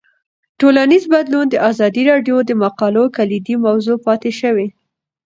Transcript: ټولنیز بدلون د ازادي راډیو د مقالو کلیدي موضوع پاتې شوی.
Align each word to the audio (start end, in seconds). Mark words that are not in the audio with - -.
ټولنیز 0.59 1.03
بدلون 1.13 1.45
د 1.49 1.55
ازادي 1.69 2.03
راډیو 2.11 2.37
د 2.45 2.51
مقالو 2.63 3.03
کلیدي 3.17 3.55
موضوع 3.65 3.97
پاتې 4.05 4.31
شوی. 4.39 4.67